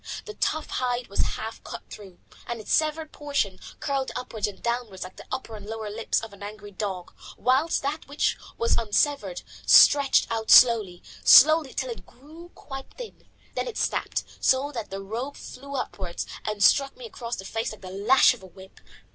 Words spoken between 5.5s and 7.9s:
and lower lips of an angry dog, whilst